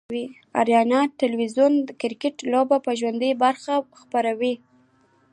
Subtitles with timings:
[0.59, 4.53] آریانا تلویزیون دکرکټ لوبې به ژوندۍ بڼه خپروي